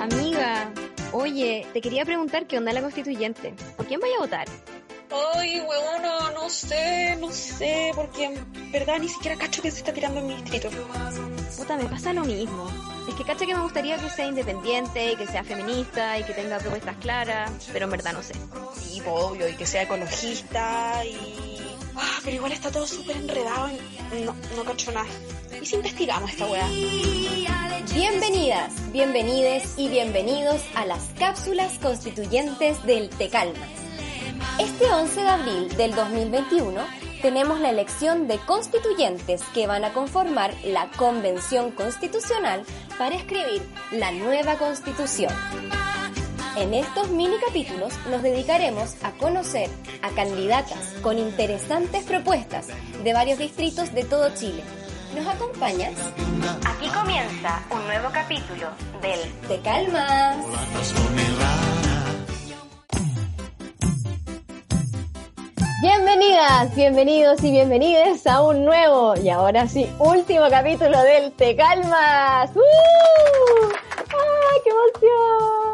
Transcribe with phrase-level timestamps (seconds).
[0.00, 0.72] Amiga,
[1.12, 3.54] oye, te quería preguntar qué onda la constituyente.
[3.76, 4.48] ¿Por quién vaya a votar?
[5.34, 9.92] Ay, huevona, no sé, no sé, porque en verdad ni siquiera cacho que se está
[9.92, 10.68] tirando en mi distrito.
[11.56, 12.70] Puta, me pasa lo mismo.
[13.08, 16.34] Es que cacha que me gustaría que sea independiente y que sea feminista y que
[16.34, 18.34] tenga propuestas claras, pero en verdad no sé.
[18.78, 21.47] Sí, obvio, y que sea ecologista y...
[22.00, 25.08] Ah, pero igual está todo súper enredado y no, no cacho nada.
[25.60, 26.68] ¿Y si investigamos esta weá?
[27.92, 33.68] Bienvenidas, bienvenides y bienvenidos a las cápsulas constituyentes del Te Calmas.
[34.60, 36.80] Este 11 de abril del 2021
[37.20, 42.62] tenemos la elección de constituyentes que van a conformar la Convención Constitucional
[42.96, 45.32] para escribir la nueva Constitución.
[46.58, 49.70] En estos mini capítulos nos dedicaremos a conocer
[50.02, 52.66] a candidatas con interesantes propuestas
[53.04, 54.64] de varios distritos de todo Chile.
[55.14, 55.92] ¿Nos acompañas?
[56.66, 60.36] Aquí comienza un nuevo capítulo del Te Calmas.
[65.80, 72.50] Bienvenidas, bienvenidos y bienvenides a un nuevo y ahora sí último capítulo del Te Calmas.
[72.56, 72.60] ¡Uh!
[73.96, 75.67] ¡Ay, qué emoción!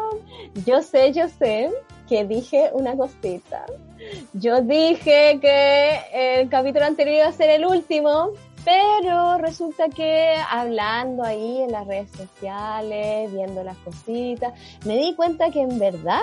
[0.63, 1.69] Yo sé, yo sé
[2.07, 3.65] que dije una cosita.
[4.33, 8.31] Yo dije que el capítulo anterior iba a ser el último,
[8.63, 14.53] pero resulta que hablando ahí en las redes sociales, viendo las cositas,
[14.85, 16.21] me di cuenta que en verdad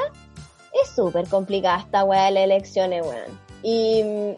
[0.83, 3.39] es súper complicada esta weá de las elecciones, weón.
[3.63, 4.35] Y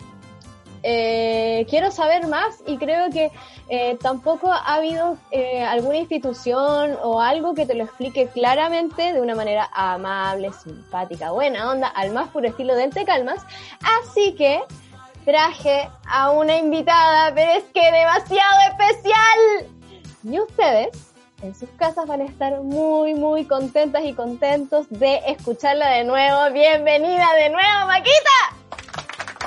[0.86, 3.32] eh, quiero saber más y creo que
[3.70, 9.20] eh, tampoco ha habido eh, alguna institución o algo que te lo explique claramente de
[9.22, 13.42] una manera amable, simpática, buena onda, al más puro estilo del Te Calmas.
[14.02, 14.60] Así que
[15.24, 19.66] traje a una invitada, pero es que demasiado especial.
[20.22, 25.88] Y ustedes en sus casas van a estar muy, muy contentas y contentos de escucharla
[25.92, 26.52] de nuevo.
[26.52, 28.63] Bienvenida de nuevo, Maquita.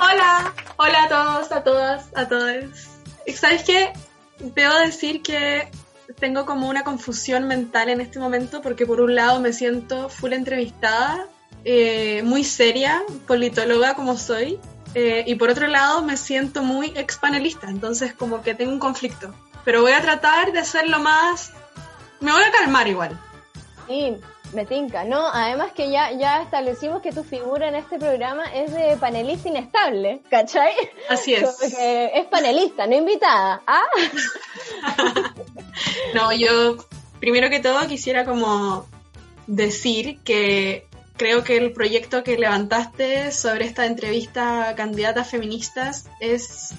[0.00, 2.88] Hola, hola a todos, a todas, a todos.
[3.34, 3.92] ¿Sabes qué?
[4.38, 5.68] Debo decir que
[6.20, 10.32] tengo como una confusión mental en este momento porque por un lado me siento full
[10.32, 11.26] entrevistada,
[11.64, 14.60] eh, muy seria, politóloga como soy,
[14.94, 19.34] eh, y por otro lado me siento muy expanelista, entonces como que tengo un conflicto.
[19.64, 21.52] Pero voy a tratar de hacerlo más...
[22.20, 23.18] Me voy a calmar igual.
[23.86, 24.16] Sí,
[24.52, 25.28] me tinca, ¿no?
[25.28, 30.22] Además que ya, ya establecimos que tu figura en este programa es de panelista inestable,
[30.30, 30.74] ¿cachai?
[31.08, 31.42] Así es.
[31.42, 33.62] Porque es panelista, no invitada.
[33.66, 33.84] ¿Ah?
[36.14, 36.76] no, yo
[37.20, 38.86] primero que todo quisiera como
[39.46, 40.86] decir que
[41.16, 46.70] creo que el proyecto que levantaste sobre esta entrevista a candidatas feministas es,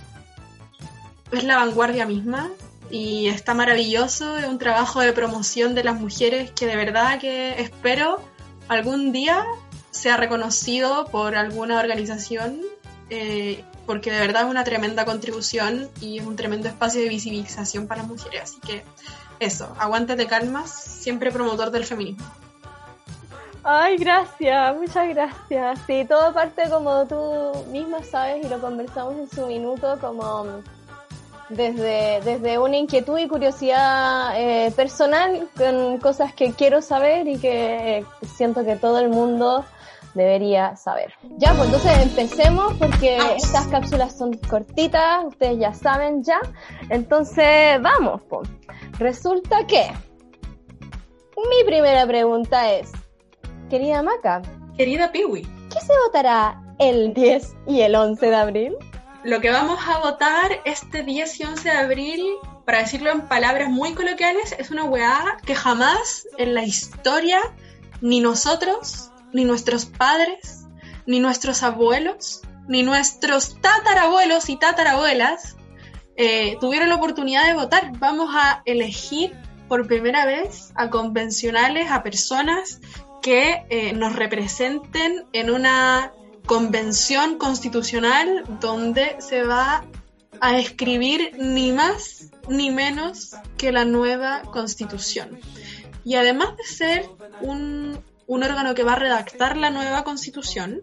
[1.32, 2.50] es la vanguardia misma
[2.90, 7.62] y está maravilloso, es un trabajo de promoción de las mujeres que de verdad que
[7.62, 8.20] espero
[8.68, 9.46] algún día
[9.92, 12.62] sea reconocido por alguna organización,
[13.10, 17.88] eh, porque de verdad es una tremenda contribución y es un tremendo espacio de visibilización
[17.88, 18.42] para las mujeres.
[18.44, 18.84] Así que
[19.40, 22.26] eso, aguántate calmas, siempre promotor del feminismo.
[23.64, 25.80] Ay, gracias, muchas gracias.
[25.86, 30.62] Sí, todo parte como tú misma sabes y lo conversamos en su minuto, como
[31.50, 38.06] desde, desde una inquietud y curiosidad eh, personal con cosas que quiero saber y que
[38.36, 39.66] siento que todo el mundo
[40.14, 41.14] debería saber.
[41.38, 46.40] Ya, pues entonces empecemos porque estas cápsulas son cortitas, ustedes ya saben ya.
[46.90, 48.50] Entonces, vamos, pues.
[48.98, 49.92] Resulta que
[51.38, 52.92] mi primera pregunta es,
[53.70, 54.42] querida Maca.
[54.76, 55.42] Querida Piwi.
[55.42, 58.76] ¿Qué se votará el 10 y el 11 de abril?
[59.24, 62.26] Lo que vamos a votar este 10 y 11 de abril,
[62.66, 67.42] para decirlo en palabras muy coloquiales, es una weá que jamás en la historia,
[68.02, 70.66] ni nosotros, ni nuestros padres,
[71.06, 75.58] ni nuestros abuelos, ni nuestros tatarabuelos y tatarabuelas
[76.16, 77.92] eh, tuvieron la oportunidad de votar.
[77.98, 79.36] Vamos a elegir
[79.68, 82.80] por primera vez a convencionales, a personas
[83.22, 86.14] que eh, nos representen en una
[86.50, 89.86] convención constitucional donde se va
[90.42, 95.40] a escribir ni más ni menos que la nueva constitución.
[96.04, 97.06] Y además de ser
[97.42, 100.82] un, un órgano que va a redactar la nueva constitución,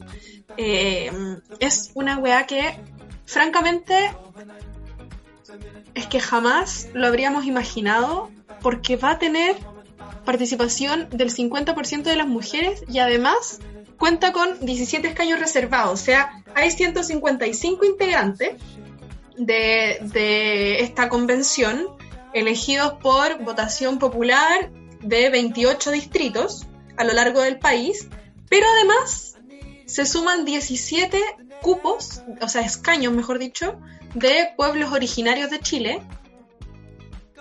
[0.57, 1.11] eh,
[1.59, 2.79] es una weá que,
[3.25, 4.15] francamente,
[5.95, 8.31] es que jamás lo habríamos imaginado
[8.61, 9.57] porque va a tener
[10.25, 13.59] participación del 50% de las mujeres y además
[13.99, 18.55] cuenta con 17 escaños reservados, o sea, hay 155 integrantes
[19.37, 21.87] de, esta convención
[22.33, 24.71] elegidos por votación popular
[25.03, 26.67] de 28 distritos
[26.97, 28.09] a lo largo del país,
[28.49, 29.37] pero además
[29.87, 31.21] se suman 17
[31.63, 33.79] cupos, o sea, escaños, mejor dicho,
[34.15, 36.03] de pueblos originarios de Chile.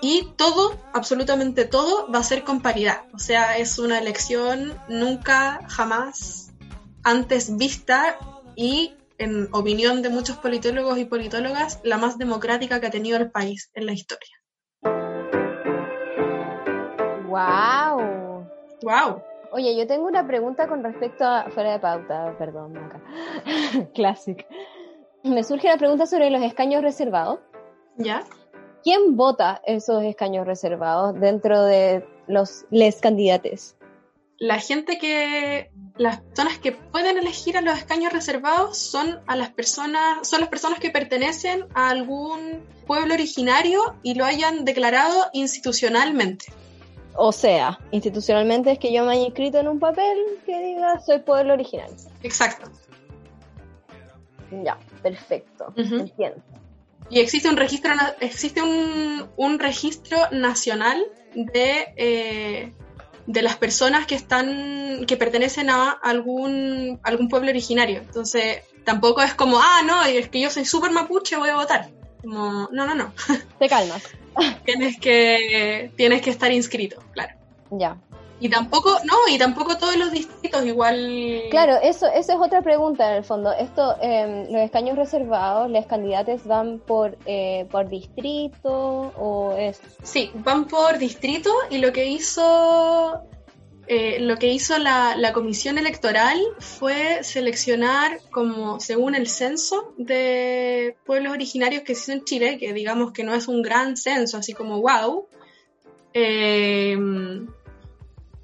[0.01, 3.03] Y todo, absolutamente todo, va a ser con paridad.
[3.13, 6.44] O sea, es una elección nunca, jamás
[7.05, 8.17] antes vista
[8.55, 13.31] y, en opinión de muchos politólogos y politólogas, la más democrática que ha tenido el
[13.31, 14.35] país en la historia.
[17.27, 18.47] ¡Wow!
[18.81, 19.21] ¡Wow!
[19.51, 21.49] Oye, yo tengo una pregunta con respecto a.
[21.51, 23.01] Fuera de pauta, perdón, Maca.
[23.93, 24.45] Classic.
[25.23, 27.39] Me surge la pregunta sobre los escaños reservados.
[27.97, 28.23] ¿Ya?
[28.83, 33.77] ¿Quién vota esos escaños reservados dentro de los les candidates?
[34.37, 35.71] La gente que.
[35.97, 40.27] Las personas que pueden elegir a los escaños reservados son a las personas.
[40.27, 46.47] son las personas que pertenecen a algún pueblo originario y lo hayan declarado institucionalmente.
[47.17, 51.19] O sea, institucionalmente es que yo me haya inscrito en un papel que diga soy
[51.19, 51.89] pueblo original.
[52.23, 52.69] Exacto.
[54.51, 55.73] Ya, perfecto.
[55.77, 56.41] Entiendo.
[57.09, 61.05] Y existe un registro, existe un, un registro nacional
[61.35, 62.73] de, eh,
[63.27, 67.99] de las personas que están, que pertenecen a algún, algún pueblo originario.
[67.99, 71.89] Entonces, tampoco es como, ah, no, es que yo soy súper mapuche, voy a votar.
[72.21, 73.13] Como, no, no, no.
[73.59, 74.03] Te calmas.
[74.65, 77.33] tienes que, tienes que estar inscrito, claro.
[77.71, 77.97] Ya.
[78.39, 81.43] Y tampoco, no, y tampoco todos los distritos igual.
[81.51, 83.53] Claro, eso, eso es otra pregunta en el fondo.
[83.53, 90.31] Esto, eh, los escaños reservados, los candidatos van por, eh, por distrito o es Sí,
[90.33, 93.21] van por distrito y lo que hizo
[93.87, 100.97] eh, lo que hizo la, la comisión electoral fue seleccionar como según el censo de
[101.05, 104.53] pueblos originarios que existen en Chile, que digamos que no es un gran censo, así
[104.53, 105.27] como wow.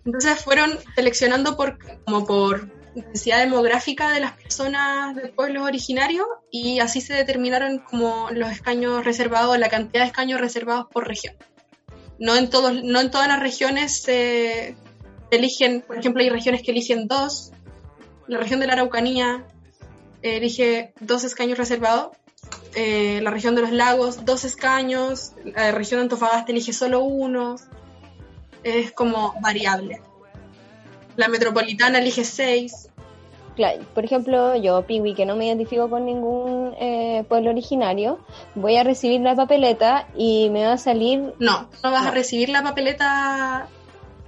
[0.06, 6.80] Entonces fueron seleccionando por como por densidad demográfica de las personas de pueblos originarios y
[6.80, 11.36] así se determinaron como los escaños reservados, la cantidad de escaños reservados por región.
[12.20, 14.76] No en, todos, no en todas las regiones se
[15.32, 17.52] eligen, por ejemplo, hay regiones que eligen dos.
[18.28, 19.46] La región de la Araucanía
[20.22, 22.16] eh, elige dos escaños reservados.
[22.76, 25.32] Eh, la región de los lagos, dos escaños.
[25.44, 27.56] La región de Antofagasta elige solo uno.
[28.64, 30.02] Es como variable.
[31.16, 32.88] La metropolitana elige seis.
[33.56, 38.20] Claro, por ejemplo, yo, Piwi, que no me identifico con ningún eh, pueblo originario,
[38.56, 41.34] voy a recibir la papeleta y me va a salir.
[41.40, 42.12] No, no vas a No.
[42.12, 43.68] recibir la papeleta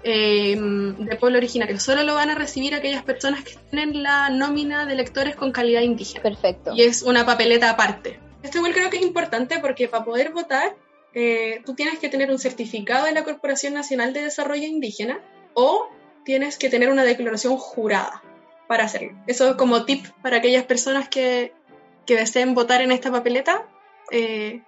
[0.04, 1.80] eh, de pueblo originario.
[1.80, 5.82] Solo lo van a recibir aquellas personas que tienen la nómina de electores con calidad
[5.82, 6.22] indígena.
[6.22, 6.74] Perfecto.
[6.76, 8.20] Y es una papeleta aparte.
[8.44, 10.76] Esto igual creo que es importante porque para poder votar,
[11.14, 15.20] eh, tú tienes que tener un certificado de la Corporación Nacional de Desarrollo Indígena
[15.54, 15.88] o
[16.26, 18.24] tienes que tener una declaración jurada
[18.68, 19.12] para hacerlo.
[19.28, 21.54] Eso es como tip para aquellas personas que,
[22.06, 23.68] que deseen votar en esta papeleta.
[24.12, 24.62] Eh,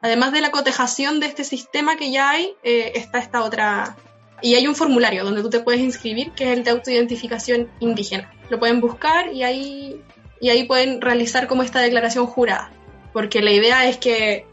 [0.00, 3.96] además de la cotejación de este sistema que ya hay, eh, está esta otra...
[4.42, 8.32] Y hay un formulario donde tú te puedes inscribir, que es el de autoidentificación indígena.
[8.48, 10.02] Lo pueden buscar y ahí,
[10.40, 12.72] y ahí pueden realizar como esta declaración jurada.
[13.12, 14.46] Porque la idea es que,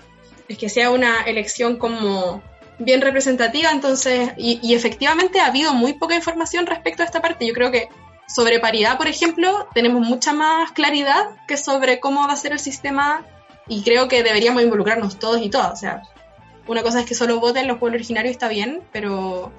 [0.48, 2.42] es que sea una elección como
[2.80, 7.48] bien representativa, entonces, y, efectivamente ha habido muy poca información respecto a esta parte.
[7.48, 7.90] Yo creo que
[8.28, 12.60] sobre paridad, por ejemplo, tenemos mucha más claridad que sobre cómo va a ser el
[12.60, 13.26] sistema
[13.68, 15.74] y creo que deberíamos involucrarnos todos y todas.
[15.74, 16.04] O sea,
[16.68, 19.52] una cosa es que solo voten los pueblos originarios está bien, pero,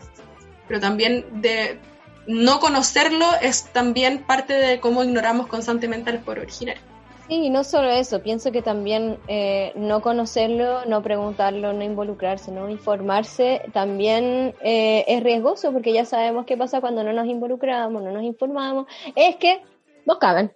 [0.67, 1.81] pero también de
[2.27, 6.85] no conocerlo es también parte de cómo ignoramos constantemente a los pueblos originarios.
[7.29, 12.51] Sí, y no solo eso, pienso que también eh, no conocerlo, no preguntarlo, no involucrarse,
[12.51, 18.03] no informarse, también eh, es riesgoso porque ya sabemos qué pasa cuando no nos involucramos,
[18.03, 19.61] no nos informamos, es que
[20.07, 20.53] nos cagan.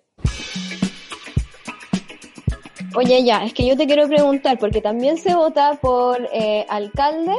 [2.95, 7.33] Oye, ya, es que yo te quiero preguntar, porque también se vota por eh, alcalde,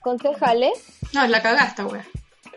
[0.00, 0.72] concejales
[1.12, 2.04] No, es la cagaste, wea.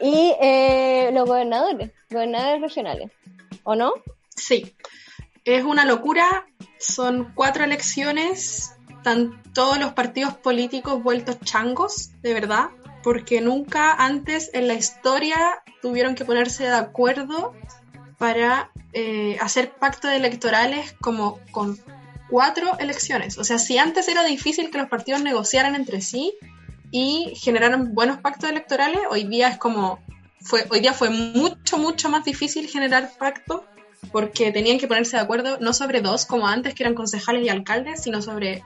[0.01, 3.11] y eh, los gobernadores, gobernadores regionales,
[3.63, 3.93] ¿o no?
[4.35, 4.75] Sí,
[5.55, 6.45] es una locura.
[6.79, 8.77] Son cuatro elecciones
[9.07, 12.71] están todos los partidos políticos vueltos changos, de verdad,
[13.03, 15.37] porque nunca antes en la historia
[15.81, 17.53] tuvieron que ponerse de acuerdo
[18.17, 21.79] para eh, hacer pactos electorales como con
[22.29, 23.37] cuatro elecciones.
[23.37, 26.33] O sea, si antes era difícil que los partidos negociaran entre sí
[26.91, 29.99] y generaran buenos pactos electorales, hoy día es como
[30.41, 33.61] fue, hoy día fue mucho, mucho más difícil generar pactos
[34.11, 37.49] porque tenían que ponerse de acuerdo no sobre dos, como antes, que eran concejales y
[37.49, 38.63] alcaldes, sino sobre,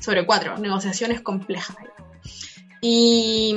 [0.00, 1.76] sobre cuatro, negociaciones complejas.
[2.80, 3.54] Y,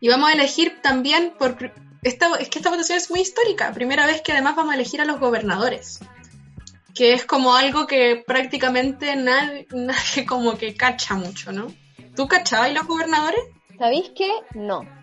[0.00, 1.72] y vamos a elegir también por...
[2.02, 5.00] Esta, es que esta votación es muy histórica, primera vez que además vamos a elegir
[5.00, 5.98] a los gobernadores,
[6.94, 11.72] que es como algo que prácticamente nadie, nadie como que cacha mucho, ¿no?
[12.14, 13.40] ¿Tú cachabas los gobernadores?
[13.78, 14.30] ¿Sabéis qué?
[14.54, 14.97] No.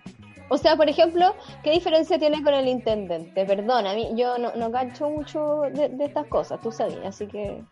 [0.47, 3.45] O sea, por ejemplo, ¿qué diferencia tiene con el intendente?
[3.45, 7.63] Perdona, a mí yo no, no gancho mucho de, estas cosas, tú sabías, así que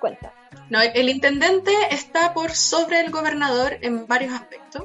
[0.00, 0.32] cuenta.
[0.70, 4.84] No, el intendente está por sobre el gobernador en varios aspectos.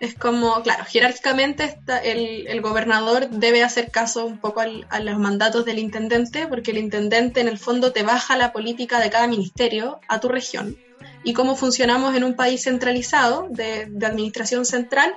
[0.00, 5.18] Es como, claro, jerárquicamente está el, el, gobernador debe hacer caso un poco a los
[5.18, 9.26] mandatos del intendente, porque el intendente en el fondo te baja la política de cada
[9.26, 10.76] ministerio a tu región.
[11.22, 15.14] Y como funcionamos en un país centralizado de, de administración central,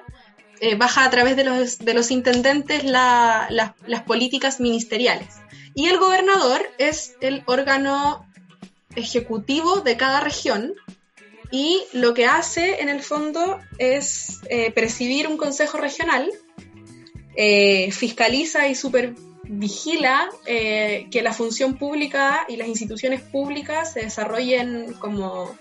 [0.65, 5.27] eh, baja a través de los, de los intendentes las políticas ministeriales.
[5.75, 8.25] Y el gobernador es el órgano
[8.95, 10.73] ejecutivo de cada región
[11.51, 16.31] y lo que hace en el fondo es eh, presidir un consejo regional,
[17.35, 25.53] eh, fiscaliza y supervigila que la función pública y las instituciones públicas se desarrollen como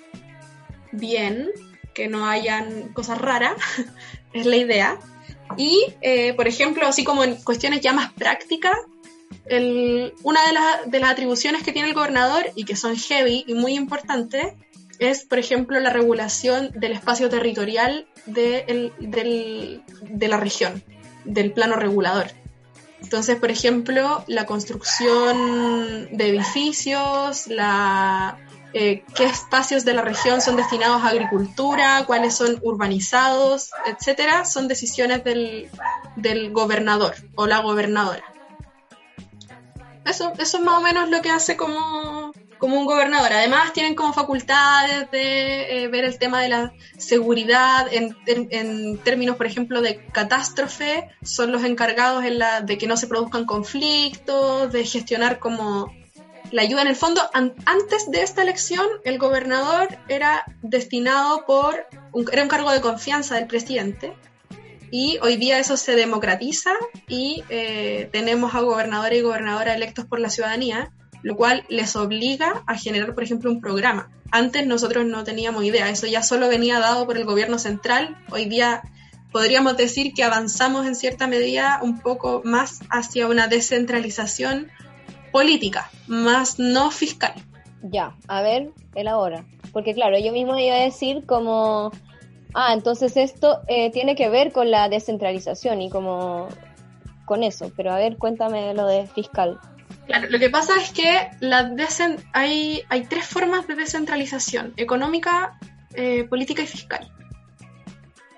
[0.92, 1.50] bien,
[1.92, 3.56] que no hayan cosas raras,
[4.32, 4.98] es la idea.
[5.56, 8.76] Y, eh, por ejemplo, así como en cuestiones ya más prácticas,
[10.22, 13.74] una de, de, las atribuciones que tiene el gobernador y que son heavy y muy
[13.74, 14.54] importantes
[14.98, 20.82] es, por ejemplo, la regulación del espacio territorial de, de la región,
[21.24, 22.26] del plano regulador.
[23.02, 28.38] Entonces, por ejemplo, la construcción de edificios, la
[28.74, 34.66] eh, qué espacios de la región son destinados a agricultura, cuáles son urbanizados, etcétera, son
[34.66, 35.70] decisiones del,
[36.52, 38.24] gobernador o la gobernadora.
[40.06, 43.32] Eso, eso es más o menos lo que hace como, un gobernador.
[43.32, 49.36] Además, tienen como facultades de eh, ver el tema de la seguridad en, en, términos,
[49.36, 51.08] por ejemplo, de catástrofe.
[51.22, 55.92] Son los encargados en la, de que no se produzcan conflictos, de gestionar como
[56.52, 62.26] la ayuda en el fondo, antes de esta elección, el gobernador era destinado por, un,
[62.30, 64.14] era un cargo de confianza del presidente,
[64.90, 66.72] y hoy día eso se democratiza
[67.08, 70.92] y eh, tenemos a gobernadores y gobernadoras electos por la ciudadanía,
[71.22, 74.10] lo cual les obliga a generar, por ejemplo, un programa.
[74.30, 78.44] Antes nosotros no teníamos idea, eso ya solo venía dado por el gobierno central, hoy
[78.44, 78.82] día
[79.32, 84.70] podríamos decir que avanzamos en cierta medida un poco más hacia una descentralización
[85.32, 87.34] política, más no fiscal.
[87.82, 89.44] Ya, a ver, el ahora.
[89.72, 91.90] Porque claro, yo mismo iba a decir como,
[92.54, 96.48] ah, entonces esto eh, tiene que ver con la descentralización y como
[97.24, 99.58] con eso, pero a ver, cuéntame lo de fiscal.
[100.06, 101.74] Claro, lo que pasa es que la
[102.32, 105.58] hay, hay tres formas de descentralización, económica,
[105.94, 107.10] eh, política y fiscal.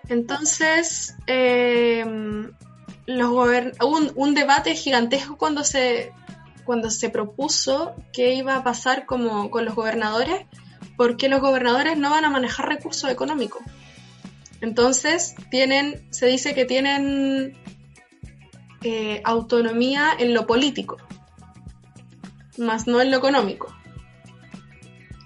[0.09, 2.05] Entonces, eh,
[3.07, 6.13] los hubo un, debate gigantesco cuando se
[6.65, 10.47] cuando se propuso qué iba a pasar como con los gobernadores,
[10.97, 13.63] porque los gobernadores no van a manejar recursos económicos.
[14.61, 17.57] Entonces, tienen, se dice que tienen
[18.83, 20.97] eh, autonomía en lo político,
[22.59, 23.75] más no en lo económico.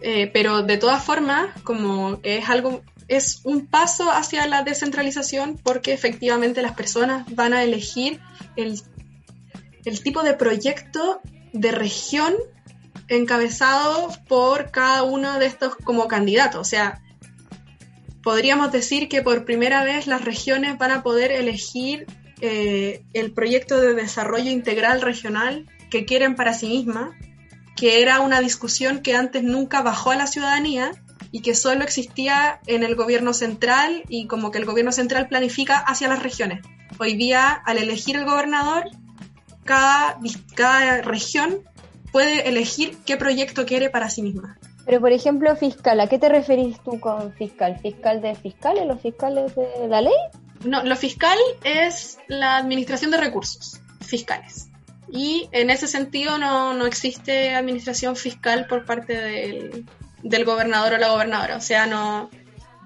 [0.00, 5.92] Eh, pero de todas formas, como es algo, es un paso hacia la descentralización porque
[5.92, 8.20] efectivamente las personas van a elegir
[8.54, 8.80] el
[9.88, 11.20] el tipo de proyecto
[11.52, 12.34] de región
[13.08, 16.60] encabezado por cada uno de estos como candidatos.
[16.60, 17.02] O sea,
[18.22, 22.06] podríamos decir que por primera vez las regiones van a poder elegir
[22.40, 27.10] eh, el proyecto de desarrollo integral regional que quieren para sí mismas,
[27.76, 30.92] que era una discusión que antes nunca bajó a la ciudadanía
[31.32, 35.78] y que solo existía en el gobierno central y como que el gobierno central planifica
[35.78, 36.60] hacia las regiones.
[36.98, 38.84] Hoy día, al elegir el gobernador,
[39.68, 41.62] cada, región
[42.10, 44.58] puede elegir qué proyecto quiere para sí misma.
[44.86, 47.78] Pero, por ejemplo, fiscal, ¿a qué te referís tú con fiscal?
[47.80, 50.14] ¿Fiscal de fiscales, los fiscales de la ley?
[50.64, 54.70] No, lo fiscal es la administración de recursos fiscales.
[55.10, 59.86] Y en ese sentido no, existe administración fiscal por parte del,
[60.22, 61.56] del gobernador o la gobernadora.
[61.56, 62.30] O sea, no.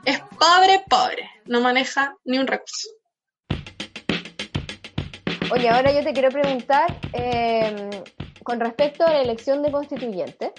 [0.05, 1.31] Es pobre, pobre.
[1.47, 2.89] No maneja ni un recurso.
[5.53, 7.91] Oye, ahora yo te quiero preguntar eh,
[8.43, 10.53] con respecto a la elección de constituyente.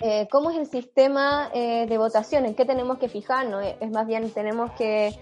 [0.00, 2.44] Eh, ¿Cómo es el sistema eh, de votación?
[2.44, 3.64] ¿En qué tenemos que fijarnos?
[3.78, 5.16] Es más bien, tenemos que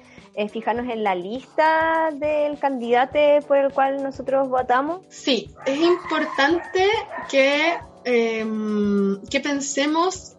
[0.51, 5.03] fijarnos en la lista del candidato por el cual nosotros votamos.
[5.11, 6.89] Sí, es importante
[7.31, 7.75] que,
[8.05, 10.35] em, que pensemos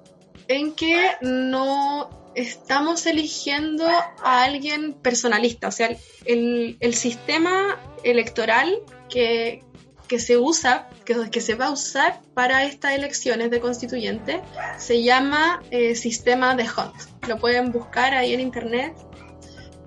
[0.47, 5.67] en que no estamos eligiendo a alguien personalista.
[5.67, 9.63] O sea, el, el sistema electoral que,
[10.07, 14.41] que se usa, que, que, se va a usar para estas elecciones de constituyente,
[14.77, 17.27] se llama eh, sistema de Hunt.
[17.27, 18.95] Lo pueden buscar ahí en internet.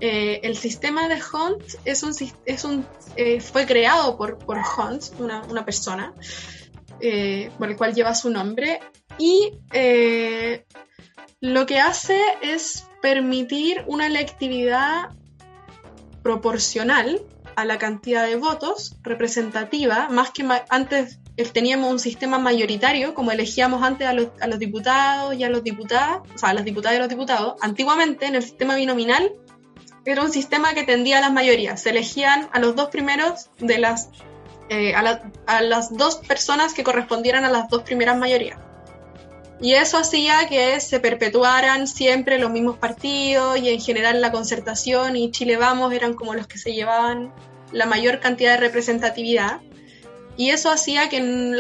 [0.01, 2.87] Eh, el sistema de Hunt es un, es un,
[3.17, 6.13] eh, fue creado por, por Hunt, una, una persona,
[7.59, 8.81] por el cual lleva su nombre,
[9.19, 9.53] y
[11.47, 15.11] lo que hace es permitir una electividad
[16.25, 17.23] proporcional
[17.55, 21.21] a la cantidad de votos representativa, más que antes
[21.53, 26.19] teníamos un sistema mayoritario, como elegíamos antes a los, a diputados y a los diputadas,
[26.35, 27.55] o sea, a las diputadas y los diputados.
[27.61, 29.33] Antiguamente, en el sistema binominal,
[30.05, 31.81] era un sistema que tendía a las mayorías.
[31.81, 34.11] Se elegían a los dos primeros de las,
[34.69, 38.59] eh, a, a las dos personas que correspondieran a las dos primeras mayorías.
[39.61, 45.17] Y eso hacía que se perpetuaran siempre los mismos partidos y en general la concertación
[45.17, 47.33] y Chile Vamos eran como los que se llevaban
[47.73, 49.61] la mayor cantidad de representatividad.
[50.37, 51.57] Y eso hacía que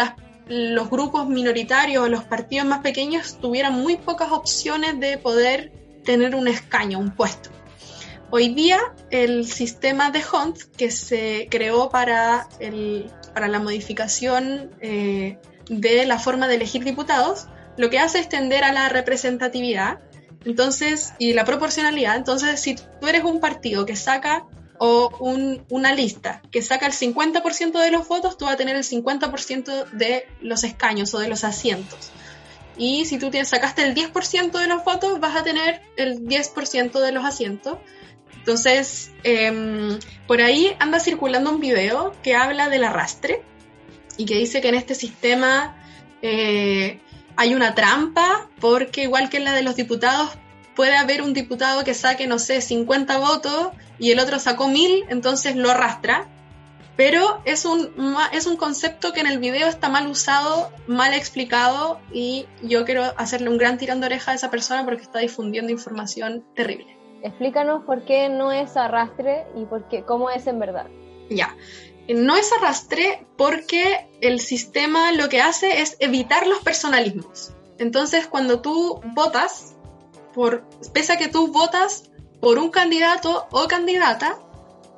[0.49, 5.73] los grupos minoritarios o los partidos más pequeños tuvieran muy pocas opciones de poder
[6.05, 7.51] tener un escaño, un puesto.
[8.31, 8.79] Hoy día
[9.11, 15.39] el sistema de Hunt que se creó para, el, para la modificación eh,
[15.71, 20.01] de la forma de elegir diputados lo que hace es tender a la representatividad
[20.47, 22.17] entonces, y la proporcionalidad.
[22.17, 24.47] Entonces, si tú eres un partido que saca
[24.79, 25.09] o
[25.71, 29.91] una lista que saca el 50% de los votos, tú vas a tener el 50%
[29.91, 32.13] de los escaños o de los asientos.
[32.77, 37.01] Y si tú tienes, sacaste el 10% de los votos, vas a tener el 10%
[37.01, 37.79] de los asientos.
[38.37, 43.43] Entonces, em, por ahí anda circulando un video que habla del arrastre
[44.17, 45.75] y que dice que en este sistema
[46.23, 47.01] eh,
[47.37, 50.31] hay una trampa, porque igual que en la de los diputados,
[50.75, 53.69] puede haber un diputado que saque, no sé, 50 votos
[53.99, 56.29] y el otro sacó 1000, entonces lo arrastra.
[56.97, 57.91] Pero es un,
[58.33, 63.05] es un concepto que en el video está mal usado, mal explicado y yo quiero
[63.19, 66.97] hacerle un gran tirón de oreja a esa persona porque está difundiendo información terrible.
[67.23, 70.87] Explícanos por qué no es arrastre y por qué, cómo es en verdad.
[71.29, 71.55] Ya,
[72.09, 77.53] no es arrastre porque el sistema lo que hace es evitar los personalismos.
[77.79, 79.75] Entonces, cuando tú votas,
[80.35, 84.39] por, pese a que tú votas por un candidato o candidata,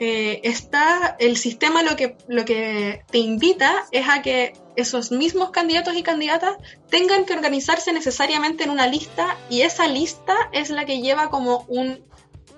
[0.01, 5.51] eh, está el sistema lo que, lo que te invita es a que esos mismos
[5.51, 6.57] candidatos y candidatas
[6.89, 11.65] tengan que organizarse necesariamente en una lista y esa lista es la que lleva como
[11.67, 12.05] un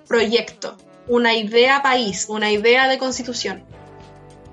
[0.07, 3.65] proyecto, una idea país, una idea de constitución.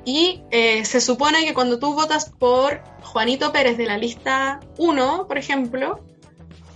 [0.09, 5.27] Y eh, se supone que cuando tú votas por Juanito Pérez de la lista 1,
[5.29, 6.01] por ejemplo,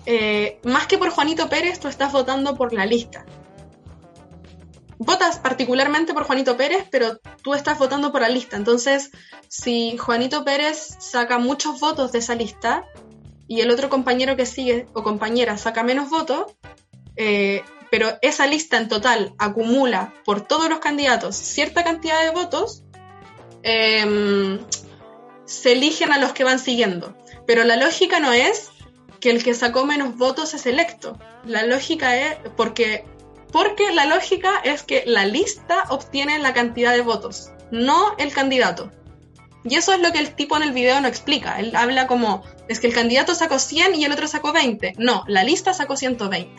[0.05, 3.25] eh, más que por Juanito Pérez, tú estás votando por la lista.
[4.99, 8.59] Votas particularmente por Juanito Pérez, pero tú estás votando por la lista.
[8.59, 9.11] Entonces,
[9.49, 12.85] si Juanito Pérez saca muchos votos de esa lista
[13.49, 16.53] y el otro compañero que sigue o compañera saca menos votos,
[17.16, 22.85] eh, pero esa lista en total acumula por todos los candidatos cierta cantidad de votos,
[23.62, 24.61] Em,
[25.44, 27.16] se eligen a los que van siguiendo.
[27.46, 28.70] Pero la lógica no es
[29.20, 31.18] que el que sacó menos votos es electo.
[31.44, 33.05] La lógica es porque,
[33.53, 38.90] porque la lógica es que la lista obtiene la cantidad de votos, no el candidato.
[39.64, 41.61] Y eso es lo que el tipo en el video no explica.
[41.61, 44.94] Él habla como, es que el candidato sacó 100 y el otro sacó 20.
[44.98, 46.51] No, la lista sacó 120.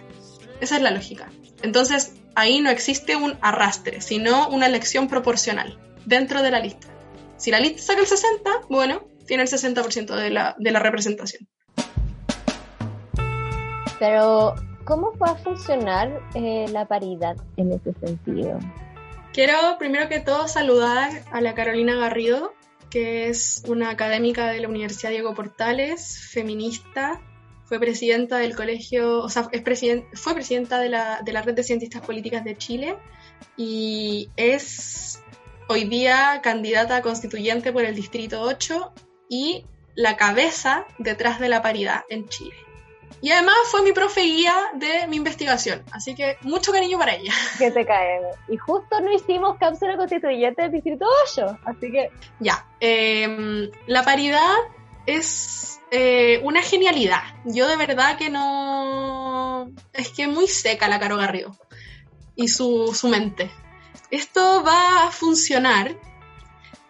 [0.61, 1.29] Esa es la lógica.
[1.63, 6.92] Entonces, ahí no existe un arrastre, sino una elección proporcional dentro de la lista.
[7.43, 11.45] Si la lista saca el 60, bueno, tiene el 60% de la, de la representación.
[13.99, 18.59] Pero, ¿cómo va a funcionar eh, la paridad en ese sentido?
[19.33, 22.53] Quiero primero que todo saludar a la Carolina Garrido,
[22.89, 27.19] que es una académica de la Universidad Diego Portales, feminista,
[27.65, 29.61] fue presidenta del colegio, o sea, es
[30.13, 32.95] fue presidenta de la, de la Red de Cientistas Políticas de Chile
[33.57, 35.22] y es
[35.67, 38.93] hoy día candidata constituyente por el Distrito 8
[39.29, 42.55] y la cabeza detrás de la paridad en Chile.
[43.21, 47.31] Y además fue mi profe guía de mi investigación, así que mucho cariño para ella.
[47.57, 48.19] Que te cae.
[48.49, 52.09] Y justo no hicimos cápsula constituyente del Distrito 8, así que...
[52.39, 54.55] Ya, em, la paridad
[55.05, 57.23] es eh, una genialidad.
[57.45, 59.71] Yo de verdad que no...
[59.93, 61.55] Es que muy seca la Caro Garrido
[62.35, 63.51] y su, su mente.
[64.13, 65.97] Esto va a funcionar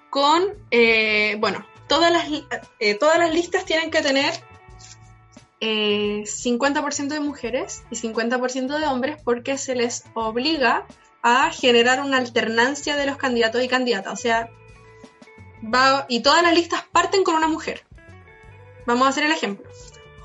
[0.10, 2.26] con, eh, bueno, todas las,
[2.80, 4.34] eh, todas las listas tienen que tener
[5.62, 10.86] 50% de mujeres y 50% de hombres porque se les obliga
[11.22, 14.12] a generar una alternancia de los candidatos y candidatas.
[14.12, 14.50] O sea,
[15.64, 17.86] va, y todas las listas parten con una mujer.
[18.86, 19.66] Vamos a hacer el ejemplo.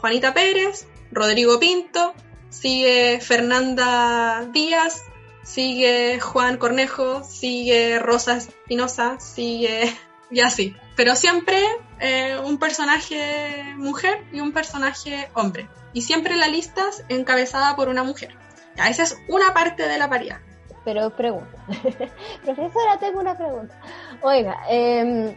[0.00, 2.12] Juanita Pérez, Rodrigo Pinto,
[2.50, 5.04] sigue Fernanda Díaz,
[5.48, 9.92] sigue Juan Cornejo, sigue Rosa Espinosa, sigue...
[10.30, 10.76] y así.
[10.94, 11.58] Pero siempre
[12.00, 15.68] eh, un personaje mujer y un personaje hombre.
[15.92, 18.36] Y siempre la lista es encabezada por una mujer.
[18.76, 20.38] Ya, esa es una parte de la paridad.
[20.84, 21.64] Pero pregunta.
[22.44, 23.74] Profesora, tengo una pregunta.
[24.22, 25.36] Oiga, eh,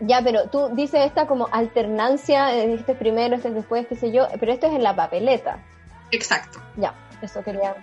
[0.00, 4.12] ya, pero tú dices esta como alternancia, este es primero, este es después, qué sé
[4.12, 5.64] yo, pero esto es en la papeleta.
[6.10, 6.60] Exacto.
[6.76, 7.76] Ya, eso quería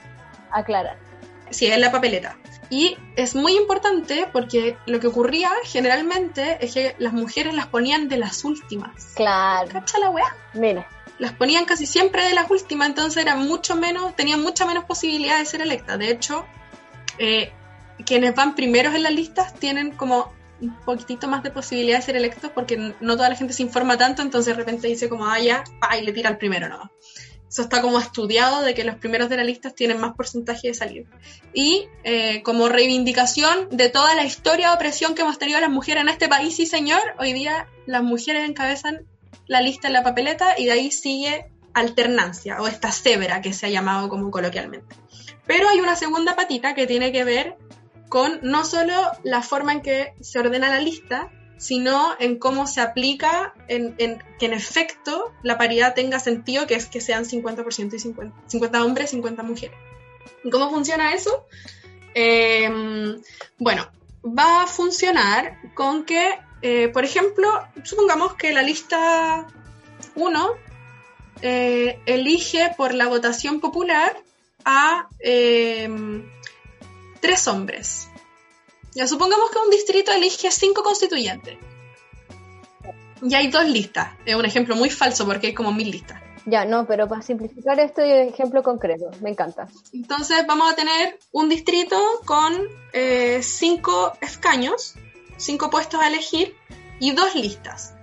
[0.52, 1.05] aclarar.
[1.50, 2.38] Sí, en la papeleta.
[2.70, 8.10] Y es muy importante porque lo que ocurría generalmente es que las mujeres las ponían
[8.10, 9.14] de las últimas.
[9.16, 9.70] Claro.
[9.72, 10.36] ¿Cacha la weá?
[10.54, 10.88] Mira.
[11.20, 15.38] Las ponían casi siempre de las últimas, entonces eran mucho menos, tenían mucha menos posibilidad
[15.40, 15.98] de ser electas.
[15.98, 16.46] De hecho,
[17.20, 17.54] eh,
[18.06, 22.16] quienes van primeros en las listas tienen como un poquitito más de posibilidad de ser
[22.16, 25.40] electos porque no toda la gente se informa tanto, entonces de repente dice como, ah,
[25.40, 26.92] ya, pa, y le tira al primero, ¿no?
[27.50, 30.74] Eso está como estudiado de que los primeros de la lista tienen más porcentaje de
[30.74, 31.06] salir.
[31.54, 36.02] Y eh, como reivindicación de toda la historia de opresión que hemos tenido las mujeres
[36.02, 39.06] en este país, sí señor, hoy día las mujeres encabezan
[39.48, 43.68] la lista en la papeleta y de ahí sigue alternancia o esta cebra que se
[43.68, 44.96] ha llamado como coloquialmente.
[45.46, 47.58] Pero hay una segunda patita que tiene que ver
[48.10, 52.82] con no solo la forma en que se ordena la lista, sino en cómo se
[52.82, 53.96] aplica, en,
[54.40, 58.84] que en efecto la paridad tenga sentido, que es que sean 50% y 50, 50
[58.84, 59.78] hombres, 50 mujeres.
[60.44, 61.46] ¿Y cómo funciona eso?
[62.14, 63.22] Em,
[63.58, 63.88] bueno,
[64.26, 67.48] va a funcionar con que, eh, por ejemplo,
[67.84, 69.48] supongamos que la lista
[70.16, 70.56] 1
[71.42, 74.16] eh, elige por la votación popular
[74.64, 76.30] a em,
[77.22, 78.10] tres hombres.
[78.96, 81.58] Ya supongamos que un distrito elige cinco constituyentes.
[83.22, 84.14] Y hay dos listas.
[84.26, 86.22] Es un ejemplo muy falso porque hay como mil listas.
[86.46, 89.68] Ya, no, pero para simplificar esto y ejemplo concreto, me encanta.
[89.92, 92.54] Entonces vamos a tener un distrito con
[92.94, 94.94] eh, cinco escaños,
[95.38, 96.56] cinco puestos a elegir
[97.00, 97.96] y dos listas.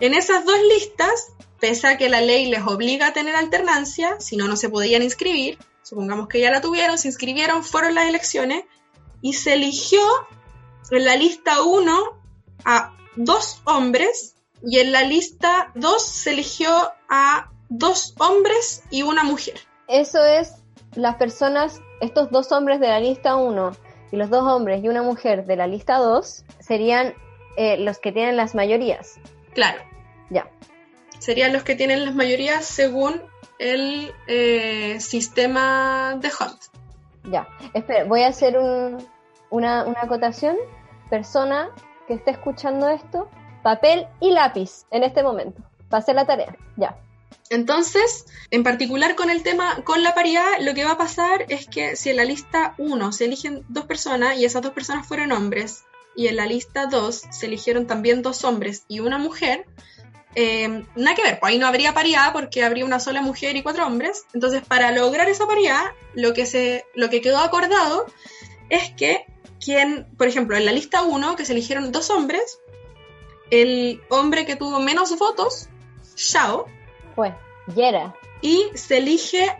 [0.00, 4.36] En esas dos listas, pese a que la ley les obliga a tener alternancia, si
[4.36, 8.64] no, no se podían inscribir, supongamos que ya la tuvieron, se inscribieron, fueron las elecciones
[9.26, 10.00] y se eligió
[10.92, 11.92] en la lista 1
[12.64, 16.70] a dos hombres y en la lista 2 se eligió
[17.08, 19.54] a dos hombres y una mujer.
[19.88, 20.52] Eso es
[20.94, 23.72] las personas, estos dos hombres de la lista 1
[24.12, 27.12] y los dos hombres y una mujer de la lista 2 serían
[27.56, 29.18] eh, los que tienen las mayorías.
[29.54, 29.82] Claro.
[30.30, 30.48] Ya.
[31.18, 33.20] Serían los que tienen las mayorías según
[33.58, 36.60] el eh, sistema de Hunt.
[37.28, 38.56] Ya, espera, voy a hacer
[39.50, 40.56] una, acotación.
[41.10, 41.70] Persona
[42.08, 43.28] que esté escuchando esto,
[43.62, 45.62] papel y lápiz en este momento.
[45.88, 46.96] Para hacer la tarea, ya.
[47.48, 51.66] Entonces, en particular con el tema, con la paridad, lo que va a pasar es
[51.66, 55.30] que si en la lista 1 se eligen dos personas y esas dos personas fueron
[55.30, 55.84] hombres,
[56.16, 59.66] y en la lista 2 se eligieron también dos hombres y una mujer,
[60.34, 63.62] eh, nada que ver, pues ahí no habría paridad porque habría una sola mujer y
[63.62, 64.24] cuatro hombres.
[64.34, 65.82] Entonces, para lograr esa paridad,
[66.14, 68.06] lo que, se, lo que quedó acordado
[68.68, 69.24] es que
[69.66, 72.60] quien, por ejemplo, en la lista 1, que se eligieron dos hombres,
[73.50, 75.68] el hombre que tuvo menos votos,
[76.14, 76.66] Shao,
[77.16, 77.34] fue
[77.74, 78.14] Yera.
[78.40, 79.58] Y se elige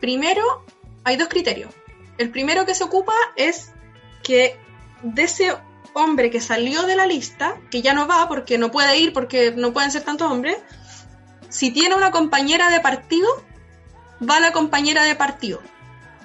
[0.00, 0.64] primero,
[1.02, 1.74] hay dos criterios.
[2.18, 3.72] El primero que se ocupa es
[4.22, 4.56] que
[5.02, 5.56] de ese
[5.92, 9.50] hombre que salió de la lista, que ya no va porque no puede ir porque
[9.56, 10.56] no pueden ser tantos hombres,
[11.48, 13.26] si tiene una compañera de partido,
[14.22, 15.60] va la compañera de partido.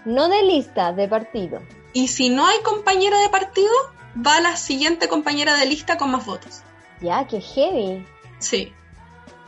[0.06, 1.62] No de lista, de partido.
[1.94, 3.72] Y si no hay compañera de partido,
[4.16, 6.64] va la siguiente compañera de lista con más votos.
[7.02, 8.06] Ya, qué heavy.
[8.40, 8.74] Sí.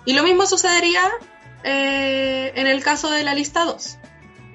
[0.06, 1.02] Y lo mismo sucedería
[1.64, 3.98] eh, en el caso de la lista 2.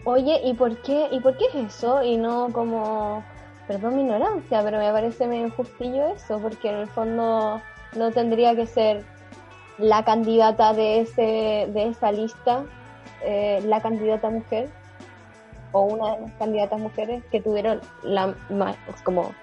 [0.04, 2.02] Oye, ¿y por qué, y por qué es eso?
[2.02, 3.24] Y no como
[3.66, 7.60] perdón mi ignorancia, pero me parece medio injustillo eso, porque en el fondo
[7.94, 9.04] no tendría que ser
[9.78, 12.64] la candidata de ese de esa lista
[13.22, 14.68] eh, la candidata mujer
[15.72, 18.34] o una de las candidatas mujeres que tuvieron la
[19.04, 19.34] como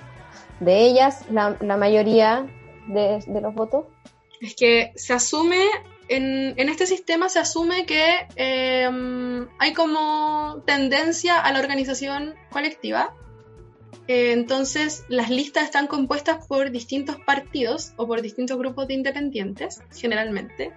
[0.60, 2.48] de ellas la, la mayoría
[2.88, 3.86] de, de, los votos?
[4.42, 5.64] Es que se asume,
[6.10, 8.90] en, en este sistema se asume que eh,
[9.60, 13.16] hay como tendencia a la organización colectiva.
[14.08, 19.82] Eh, entonces, las listas están compuestas por distintos partidos o por distintos grupos de independientes,
[19.94, 20.72] generalmente.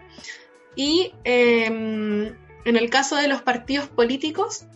[0.74, 1.66] Y eh,
[2.64, 4.66] en el caso de los partidos políticos,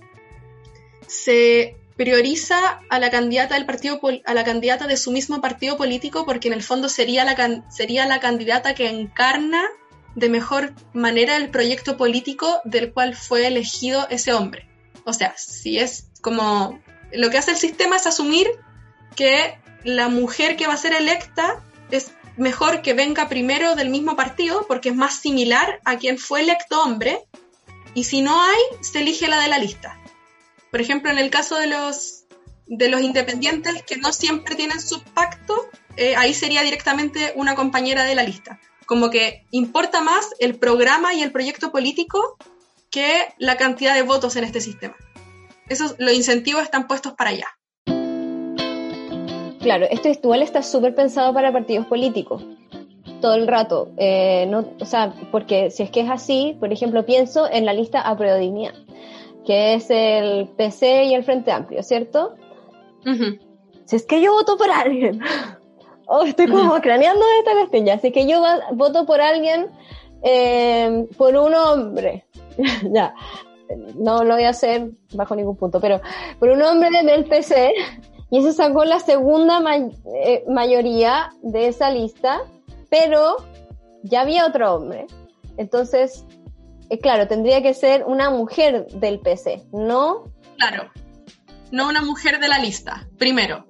[1.22, 6.26] se prioriza a la candidata del partido a la candidata de su mismo partido político
[6.26, 9.62] porque en el fondo sería la sería la candidata que encarna
[10.16, 14.68] de mejor manera el proyecto político del cual fue elegido ese hombre.
[15.04, 16.80] O sea, si es como
[17.12, 18.48] lo que hace el sistema es asumir
[19.14, 24.16] que la mujer que va a ser electa es mejor que venga primero del mismo
[24.16, 27.20] partido porque es más similar a quien fue electo hombre
[27.94, 30.00] y si no hay, se elige la de la lista.
[30.74, 32.24] Por ejemplo, en el caso de los,
[32.66, 35.54] de los independientes que no siempre tienen su pacto,
[35.96, 38.58] eh, ahí sería directamente una compañera de la lista.
[38.84, 42.36] Como que importa más el programa y el proyecto político
[42.90, 44.96] que la cantidad de votos en este sistema.
[45.68, 47.46] Esos, los incentivos están puestos para allá.
[49.60, 52.44] Claro, esto igual está súper pensado para partidos políticos
[53.20, 53.88] todo el rato.
[53.96, 57.72] Eh, no, o sea, porque si es que es así, por ejemplo, pienso en la
[57.72, 58.16] lista a
[59.44, 62.34] que es el PC y el Frente Amplio, ¿cierto?
[63.84, 65.20] Si es que yo voto por alguien,
[66.06, 69.68] oh, estoy como craneando esta cuestión ya, si es que yo voto por alguien,
[70.22, 72.24] eh, por un hombre,
[72.90, 73.14] ya,
[73.96, 76.00] no lo voy a hacer bajo ningún punto, pero
[76.38, 77.74] por un hombre del PC,
[78.30, 79.60] y ese sacó la segunda
[80.24, 82.40] eh, mayoría de esa lista,
[82.88, 83.36] pero
[84.02, 85.06] ya había otro hombre.
[85.56, 86.24] Entonces,
[86.90, 90.32] eh, claro, tendría que ser una mujer del PC, ¿no?
[90.56, 90.90] Claro,
[91.70, 93.66] no una mujer de la lista, primero.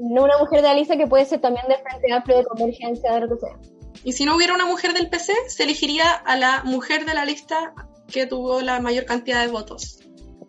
[0.00, 3.12] No una mujer de la lista que puede ser también del Frente Amplio de Convergencia,
[3.12, 3.58] de lo que sea.
[4.04, 7.24] Y si no hubiera una mujer del PC, se elegiría a la mujer de la
[7.24, 7.74] lista
[8.10, 9.98] que tuvo la mayor cantidad de votos.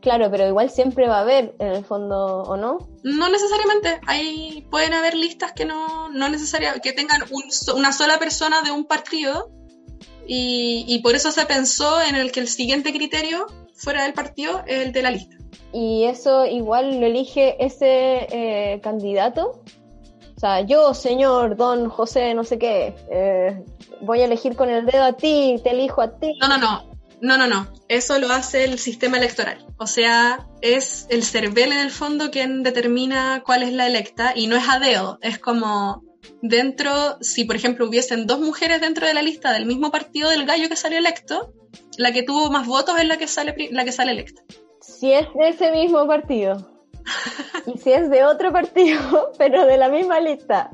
[0.01, 2.89] Claro, pero igual siempre va a haber en el fondo, ¿o no?
[3.03, 4.01] No necesariamente.
[4.05, 7.21] Hay, pueden haber listas que no, no necesariamente, que tengan
[7.73, 9.49] una sola persona de un partido
[10.27, 14.91] y, por eso se pensó en el que el siguiente criterio fuera del partido el
[14.91, 15.35] de la lista.
[15.73, 19.61] ¿Y eso igual lo elige ese eh, candidato?
[20.35, 23.63] O sea, yo, señor don José, no sé qué, eh,
[24.01, 26.37] voy a elegir con el dedo a ti, te elijo a ti.
[26.39, 26.93] No, no, no.
[27.21, 27.69] No, no, no.
[27.87, 29.65] Eso lo hace el sistema electoral.
[29.77, 34.47] O sea, es el CERVEL en el fondo quien determina cuál es la electa y
[34.47, 35.19] no es a dedo.
[35.21, 36.03] Es como
[36.41, 40.45] dentro, si por ejemplo hubiesen dos mujeres dentro de la lista del mismo partido del
[40.45, 41.53] gallo que salió electo,
[41.97, 44.41] la que tuvo más votos es la que sale, la que sale electa.
[44.81, 46.69] Si es de ese mismo partido.
[47.65, 50.71] y si es de otro partido, pero de la misma lista.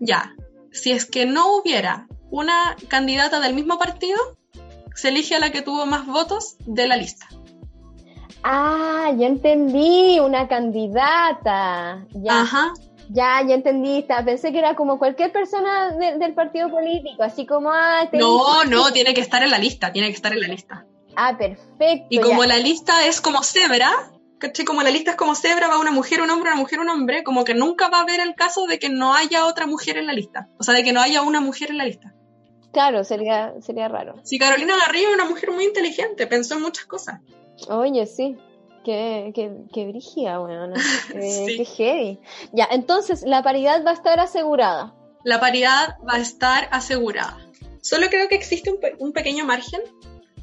[0.00, 0.34] Ya.
[0.72, 4.18] Si es que no hubiera una candidata del mismo partido,
[4.94, 7.26] se elige a la que tuvo más votos de la lista.
[8.42, 12.06] Ah, ya entendí, una candidata.
[12.12, 12.42] Ya.
[12.42, 12.72] Ajá.
[13.08, 14.04] Ya, ya entendí.
[14.24, 17.70] Pensé que era como cualquier persona del partido político, así como.
[17.70, 20.86] Ah, no, no, tiene que estar en la lista, tiene que estar en la lista.
[21.16, 22.06] Ah, perfecto.
[22.10, 23.90] Y como la lista es como cebra,
[24.38, 24.64] ¿cachai?
[24.64, 27.24] Como la lista es como cebra, va una mujer, un hombre, una mujer, un hombre,
[27.24, 30.06] como que nunca va a haber el caso de que no haya otra mujer en
[30.06, 30.48] la lista.
[30.58, 32.12] O sea, de que no haya una mujer en la lista.
[32.72, 34.16] Claro, sería, sería raro.
[34.22, 37.20] Sí, Carolina Garrido es una mujer muy inteligente, pensó en muchas cosas.
[37.68, 38.36] Oye, sí.
[38.86, 40.72] Qué, qué, qué brigia, bueno,
[41.14, 42.20] eh, qué heavy.
[42.52, 44.94] Ya, entonces la paridad va a estar asegurada.
[45.24, 47.36] La paridad va a estar asegurada.
[47.82, 49.80] Solo creo que existe un, pequeño margen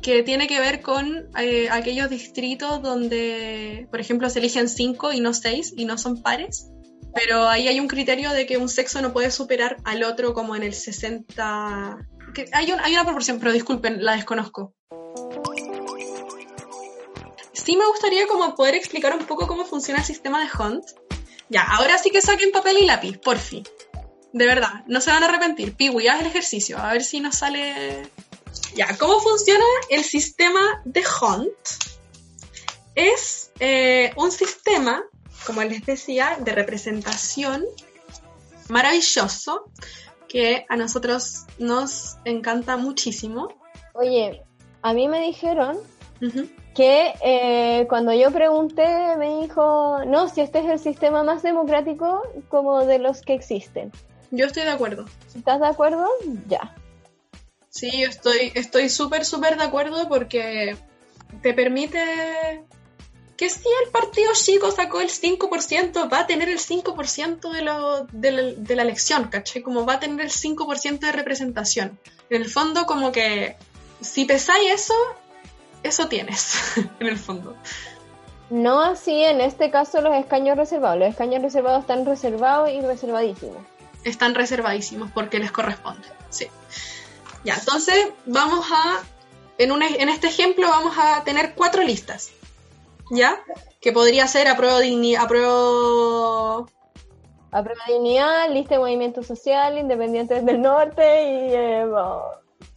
[0.02, 5.22] que tiene que ver con eh, aquellos distritos donde, por ejemplo, se eligen cinco y
[5.22, 6.68] no seis y no son pares.
[7.16, 10.58] Pero ahí hay un criterio de que un sexo no puede superar al otro como
[10.58, 11.98] en el 60...
[12.52, 14.74] hay, un, hay una proporción, pero disculpen, la desconozco
[17.64, 20.86] sí me gustaría como poder explicar un poco cómo funciona el sistema de Hunt.
[21.50, 23.64] Ya, ahora sí que saquen papel y lápiz, por fin.
[24.32, 25.76] De verdad, no se van a arrepentir.
[25.76, 28.10] Piwi, haz el ejercicio, a ver si nos sale...
[28.76, 31.54] Ya, ¿cómo funciona el sistema de Hunt?
[32.96, 35.04] Es eh, un sistema,
[35.46, 37.64] como les decía, de representación
[38.70, 39.72] maravilloso
[40.28, 43.50] que a nosotros nos encanta muchísimo.
[43.94, 44.44] Oye,
[44.82, 45.80] a mí me dijeron
[46.74, 52.22] que eh, cuando yo pregunté me dijo, no, si este es el sistema más democrático
[52.50, 53.92] como de los que existen.
[54.32, 55.06] Yo estoy de acuerdo.
[55.36, 56.08] ¿Estás de acuerdo?
[56.48, 56.76] Ya.
[57.70, 60.76] Sí, yo estoy estoy súper, súper de acuerdo porque
[61.42, 62.64] te permite
[63.38, 68.06] que si el partido chico sacó el 5%, va a tener el 5% de, lo,
[68.12, 69.62] de, la, de la elección, ¿cachai?
[69.62, 72.00] Como va a tener el 5% de representación.
[72.30, 73.58] En el fondo, como que
[74.02, 74.94] si pesáis eso,
[75.84, 77.56] eso tienes, en el fondo.
[78.50, 81.00] No así en este caso los escaños reservados.
[81.00, 83.58] Los escaños reservados están reservados y reservadísimos.
[84.04, 86.08] Están reservadísimos porque les corresponde.
[86.30, 86.48] Sí.
[87.44, 89.02] Ya, entonces vamos a,
[89.58, 92.32] en, un, en este ejemplo vamos a tener cuatro listas.
[93.10, 93.44] ¿Ya?
[93.82, 96.70] Que podría ser apruebo dignidad, apruebo...
[97.52, 101.54] Apruebo dignidad, lista de movimiento social, independientes del norte y...
[101.54, 101.86] Eh,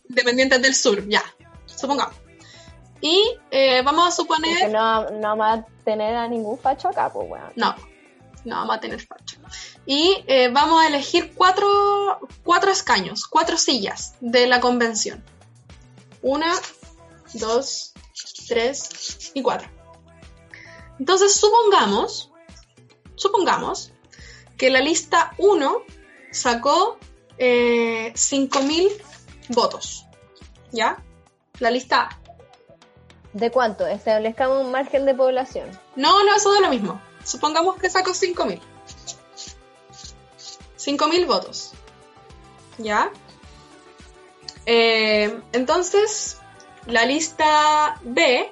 [0.08, 1.22] Independientes del sur, ya.
[1.66, 2.25] Supongamos.
[3.06, 4.58] Y eh, vamos a suponer...
[4.58, 7.46] Que no, no va a tener a ningún facho acá, pues bueno.
[7.54, 7.76] No,
[8.44, 9.38] no vamos a tener facho.
[9.86, 15.22] Y eh, vamos a elegir cuatro, cuatro escaños, cuatro sillas de la convención.
[16.20, 16.52] Una,
[17.34, 17.92] dos,
[18.48, 19.68] tres y cuatro.
[20.98, 22.32] Entonces supongamos,
[23.14, 23.92] supongamos
[24.58, 25.76] que la lista 1
[26.32, 26.98] sacó
[27.38, 28.90] eh, 5.000
[29.50, 30.06] votos.
[30.72, 31.04] ¿Ya?
[31.60, 32.25] La lista A.
[33.36, 33.86] ¿De cuánto?
[33.86, 35.68] Establezcamos un margen de población.
[35.94, 36.98] No, no, eso da lo mismo.
[37.22, 38.58] Supongamos que sacó 5.000.
[40.78, 41.72] 5.000 votos.
[42.78, 43.12] ¿Ya?
[44.64, 46.38] Eh, entonces,
[46.86, 48.48] la lista B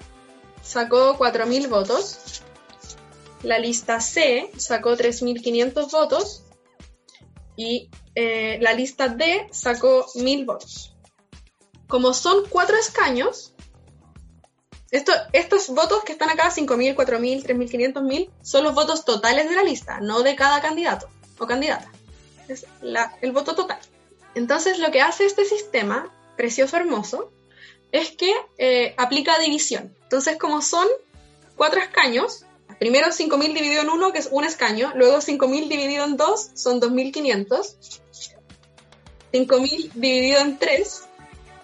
[0.61, 2.43] sacó 4.000 votos.
[3.43, 6.43] La lista C sacó 3.500 votos.
[7.57, 10.95] Y eh, la lista D sacó 1.000 votos.
[11.89, 13.54] Como son cuatro escaños,
[14.95, 19.57] esto, estos votos que están acá, 5.000, 4.000, 3.500, 1.000, son los votos totales de
[19.57, 21.91] la lista, no de cada candidato o candidata.
[22.47, 23.81] Es la, el voto total.
[24.37, 27.33] Entonces lo que hace este sistema, precioso, hermoso,
[27.91, 29.93] es que eh, aplica división.
[30.05, 30.87] Entonces como son
[31.57, 32.45] cuatro escaños,
[32.79, 36.81] primero 5.000 dividido en uno, que es un escaño, luego 5.000 dividido en dos, son
[36.81, 38.01] 2.500,
[39.33, 41.03] 5.000 dividido en tres,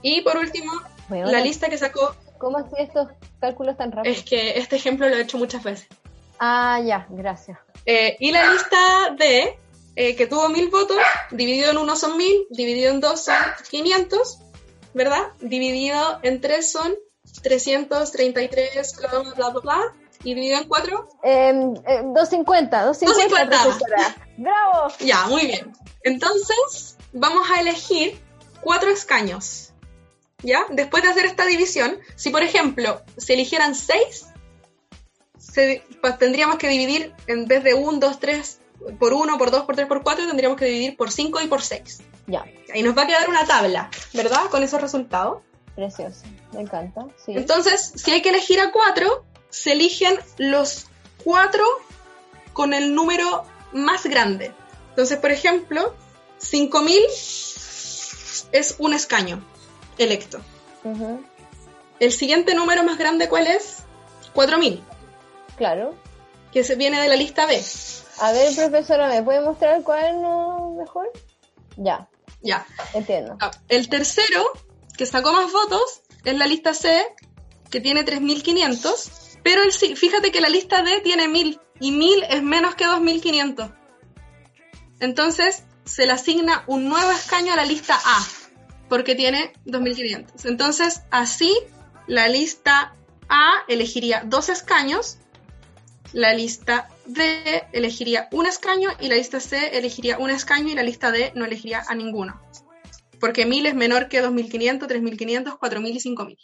[0.00, 0.70] Y por último,
[1.08, 3.08] Bueno, la lista que sacó, ¿Cómo hacía estos
[3.40, 4.18] cálculos tan rápidos?
[4.18, 5.88] es que este ejemplo lo he hecho muchas veces.
[6.38, 7.58] Ah, ya, gracias.
[7.84, 8.76] Eh, y la lista
[9.16, 9.58] D,
[9.94, 10.98] eh, que tuvo 1000 votos,
[11.30, 13.34] dividido en 1 son 1000, dividido en 2 son
[13.70, 14.38] 500,
[14.94, 15.22] ¿verdad?
[15.40, 16.94] Dividido en 3 son
[17.42, 21.48] 333, bla, bla, bla, bla, y dividido en 4, Eh,
[21.86, 23.62] eh, 250, 250, 250.
[23.62, 24.16] profesora.
[24.36, 24.92] ¡Bravo!
[25.00, 25.72] ya, muy bien.
[26.02, 28.20] Entonces, vamos a elegir
[28.60, 29.72] cuatro escaños,
[30.42, 30.64] ¿ya?
[30.70, 34.26] Después de hacer esta división, si por ejemplo se eligieran 6,
[36.00, 38.60] pues tendríamos que dividir en vez de 1, 2, 3
[38.98, 41.62] por 1, por 2, por 3, por 4, tendríamos que dividir por 5 y por
[41.62, 42.02] 6.
[42.26, 44.42] Ya, Y nos va a quedar una tabla, ¿verdad?
[44.50, 45.38] Con esos resultados.
[45.74, 46.22] precioso.
[46.52, 47.06] Me encanta.
[47.24, 47.32] Sí.
[47.34, 50.86] Entonces, si hay que elegir a 4, se eligen los
[51.24, 51.64] 4
[52.52, 54.52] con el número más grande.
[54.90, 55.94] Entonces, por ejemplo,
[56.38, 57.00] 5000
[58.52, 59.42] es un escaño
[59.98, 60.38] electo.
[60.84, 61.22] Ujú,
[62.00, 63.78] El siguiente número más grande, ¿cuál es?
[64.34, 64.82] 4000,
[65.56, 65.94] Claro.
[66.52, 67.62] que se viene de la lista B.
[68.20, 71.10] A ver, profesora, ¿me puede mostrar el cuaderno mejor?
[71.76, 72.08] Ya,
[72.40, 72.66] Ya.
[72.94, 73.36] entiendo.
[73.40, 74.42] Ah, El tercero,
[74.96, 77.02] que sacó más votos, es la lista C,
[77.70, 79.38] que tiene 3500.
[79.42, 82.86] Pero el, sí- fíjate que la lista D tiene 1000 y 1000 es menos que
[82.86, 83.70] 2500.
[85.00, 88.26] Entonces se le asigna un nuevo escaño a la lista A,
[88.88, 90.44] porque tiene 2500.
[90.46, 91.54] Entonces así
[92.06, 92.94] la lista
[93.28, 95.18] A elegiría dos escaños,
[96.12, 100.82] la lista D elegiría un escaño y la lista C elegiría un escaño y la
[100.82, 102.40] lista D no elegiría a ninguno.
[103.20, 106.38] Porque 1000 es menor que 2500, 3500, 4000 y 5000.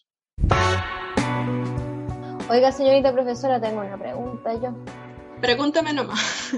[2.48, 4.74] Oiga, señorita profesora, tengo una pregunta yo.
[5.40, 6.54] Pregúntame nomás.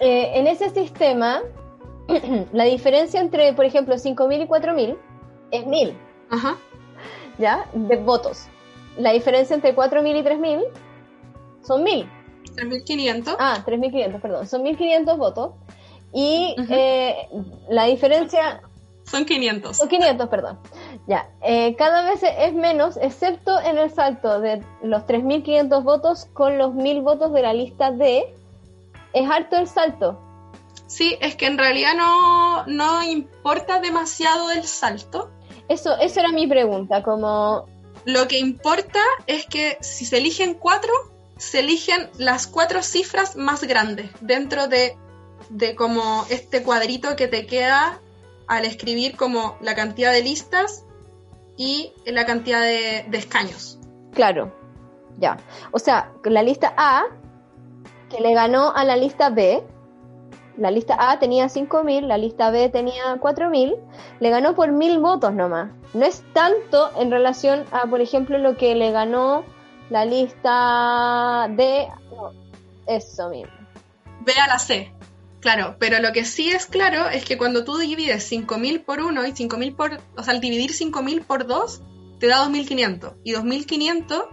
[0.00, 1.40] Eh, en ese sistema,
[2.52, 4.98] la diferencia entre, por ejemplo, 5.000 y 4.000
[5.50, 5.94] es 1.000,
[6.30, 6.56] Ajá.
[7.38, 7.66] ¿ya?
[7.72, 8.46] De votos.
[8.98, 10.64] La diferencia entre 4.000 y 3.000
[11.62, 12.08] son 1.000.
[12.56, 13.36] 3.500.
[13.38, 14.46] Ah, 3.500, perdón.
[14.46, 15.52] Son 1.500 votos.
[16.12, 17.28] Y eh,
[17.70, 18.60] la diferencia
[19.04, 19.76] Son 500.
[19.76, 20.58] Son 500, perdón.
[21.06, 26.58] Ya, eh, cada vez es menos, excepto en el salto de los 3.500 votos con
[26.58, 28.34] los 1.000 votos de la lista D.
[29.14, 30.20] Es harto el salto.
[30.86, 35.30] Sí, es que en realidad no, no importa demasiado el salto.
[35.68, 37.66] Eso, eso era mi pregunta, como,
[38.04, 40.92] Lo que importa es que si se eligen cuatro,
[41.42, 44.96] se eligen las cuatro cifras más grandes dentro de,
[45.50, 48.00] de como este cuadrito que te queda
[48.46, 50.84] al escribir como la cantidad de listas
[51.56, 53.78] y la cantidad de, de escaños.
[54.14, 54.52] claro,
[55.18, 55.36] ya.
[55.72, 57.06] O sea, la lista A,
[58.08, 59.64] que le ganó a la lista B,
[60.56, 63.76] la lista A tenía 5.000, la lista B tenía 4.000,
[64.20, 65.70] le ganó por 1.000 votos nomás.
[65.92, 69.44] No es tanto en relación a, por ejemplo, lo que le ganó
[69.92, 71.86] la lista D.
[72.10, 72.32] No,
[72.86, 73.52] eso mismo.
[74.20, 74.92] B a la C.
[75.40, 79.26] Claro, pero lo que sí es claro es que cuando tú divides 5.000 por 1
[79.26, 80.00] y 5.000 por...
[80.16, 81.82] O sea, al dividir 5.000 por 2,
[82.20, 83.16] te da 2.500.
[83.22, 84.28] Y 2.500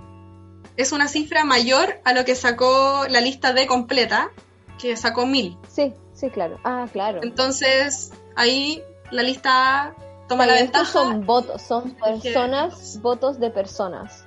[0.78, 4.32] es una cifra mayor a lo que sacó la lista D completa,
[4.80, 5.58] que sacó 1.000.
[5.68, 6.58] Sí, sí, claro.
[6.64, 7.22] Ah, claro.
[7.24, 8.82] Entonces, ahí
[9.12, 9.96] la lista A
[10.30, 10.94] toma Pero la estos ventaja.
[10.94, 14.26] son votos, son personas, votos de personas.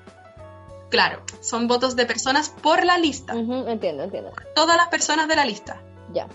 [0.93, 3.33] Claro, son votos de personas por la lista.
[3.33, 4.31] Entiendo, entiendo.
[4.55, 5.83] Todas las personas de la lista.
[6.13, 6.29] Ya.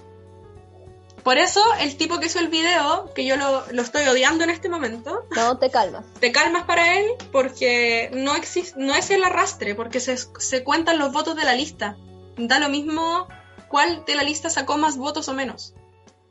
[1.23, 4.49] Por eso, el tipo que hizo el video, que yo lo, lo estoy odiando en
[4.49, 6.05] este momento, No te calmas.
[6.19, 10.97] te calmas para él porque no, existe, no es el arrastre, porque se, se cuentan
[10.97, 11.95] los votos de la lista.
[12.37, 13.27] Da lo mismo
[13.67, 15.75] cuál de la lista sacó más votos o menos.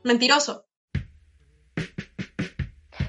[0.03, 0.66] Mentiroso.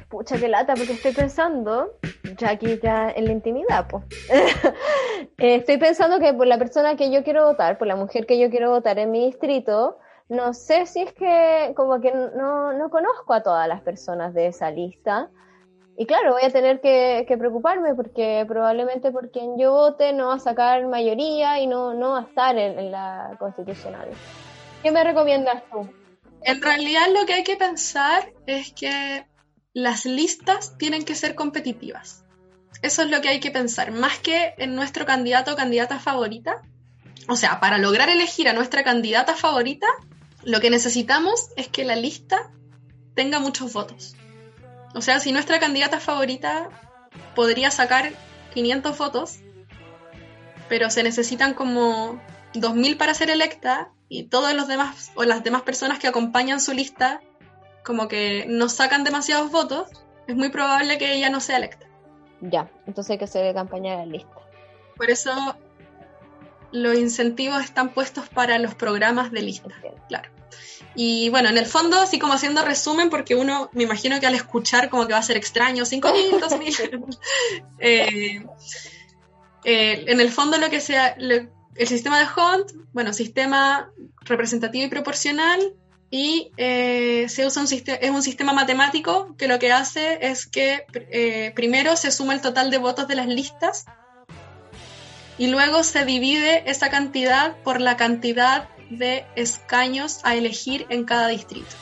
[0.09, 1.97] Pucha, qué lata, porque estoy pensando,
[2.37, 4.05] ya aquí ya en la intimidad, pues.
[5.37, 8.49] estoy pensando que por la persona que yo quiero votar, por la mujer que yo
[8.49, 9.97] quiero votar en mi distrito,
[10.29, 14.47] no sé si es que como que no, no conozco a todas las personas de
[14.47, 15.29] esa lista.
[15.97, 20.27] Y claro, voy a tener que, que preocuparme porque probablemente por quien yo vote no
[20.27, 24.09] va a sacar mayoría y no, no va a estar en, en la constitucional.
[24.83, 25.89] ¿Qué me recomiendas tú?
[26.43, 29.25] En realidad lo que hay que pensar es que
[29.77, 32.23] las listas tienen que ser competitivas.
[32.81, 36.63] Eso es lo que hay que pensar, más que en nuestro candidato o candidata favorita.
[37.27, 39.85] O sea, para lograr elegir a nuestra candidata favorita,
[40.41, 42.49] lo que necesitamos es que la lista
[43.13, 44.15] tenga muchos votos.
[44.95, 46.69] O sea, si nuestra candidata favorita
[47.35, 48.13] podría sacar
[48.55, 49.35] 500 votos,
[50.69, 52.19] pero se necesitan como
[52.55, 56.73] 2.000 para ser electa y todos los demás o las demás personas que acompañan su
[56.73, 57.21] lista
[57.87, 59.87] como que no sacan demasiados votos,
[60.27, 61.87] es muy probable que ella no sea electa.
[62.41, 64.29] Ya, entonces hay que hacer campaña de la lista.
[64.97, 65.31] Por eso
[66.71, 69.69] los incentivos están puestos para los programas de lista,
[70.09, 70.29] claro.
[70.95, 74.35] Y bueno, en el fondo, así como haciendo resumen, porque uno me imagino que al
[74.35, 77.17] escuchar como que va a ser extraño, 5.000, 2.000.
[77.79, 78.45] eh,
[79.63, 84.85] eh, en el fondo lo que sea, lo- el sistema de Hunt, bueno, sistema representativo
[84.85, 85.73] y proporcional,
[86.09, 90.85] y eh, se usa un es un sistema matemático que lo que hace es que
[90.93, 93.85] eh, primero se suma el total de votos de las listas
[95.37, 101.27] y luego se divide esa cantidad por la cantidad de escaños a elegir en cada
[101.27, 101.75] distrito.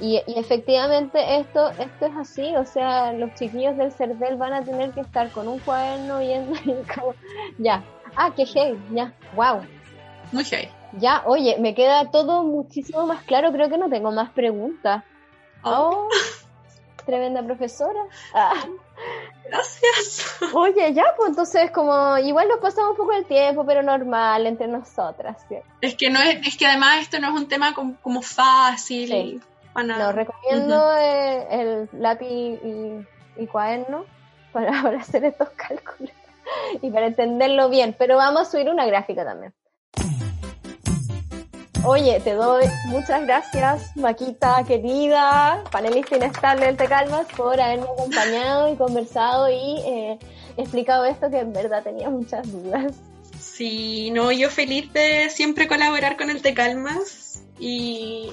[0.00, 4.64] Y, y efectivamente esto, esto es así, o sea, los chiquillos del CERVEL van a
[4.64, 6.32] tener que estar con un cuaderno y
[6.94, 7.14] como,
[7.58, 7.84] ya,
[8.16, 9.60] ah, qué hey, ya, wow,
[10.32, 10.79] Muy heavy.
[10.92, 15.04] Ya, oye, me queda todo muchísimo más claro, creo que no tengo más preguntas.
[15.62, 16.08] Oh,
[17.06, 18.00] tremenda profesora.
[18.34, 18.52] Ah,
[19.48, 20.36] Gracias.
[20.54, 24.68] oye, ya, pues entonces como, igual nos pasamos un poco el tiempo, pero normal entre
[24.68, 25.66] nosotras, ¿cierto?
[25.80, 29.08] Es que no es, es que además esto no es un tema como, como fácil.
[29.08, 29.40] Sí.
[29.72, 34.04] para- Lo recomiendo eh, el lápiz y, y cuaderno
[34.52, 36.12] para, para hacer estos cálculos
[36.82, 37.94] y para entenderlo bien.
[37.98, 39.52] Pero vamos a subir una gráfica también.
[41.82, 48.70] Oye, te doy muchas gracias, Maquita querida, panelista inestable del Te Calmas, por haberme acompañado
[48.70, 50.18] y conversado y eh,
[50.58, 52.92] explicado esto que en verdad tenía muchas dudas.
[53.38, 58.30] Sí, no, yo feliz de siempre colaborar con el Te Calmas y,